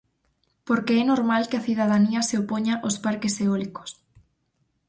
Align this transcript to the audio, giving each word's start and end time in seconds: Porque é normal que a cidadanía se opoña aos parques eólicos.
Porque 0.67 0.93
é 1.01 1.03
normal 1.11 1.43
que 1.49 1.57
a 1.57 1.65
cidadanía 1.67 2.21
se 2.29 2.35
opoña 2.43 2.75
aos 2.79 2.95
parques 3.05 3.33
eólicos. 3.43 3.89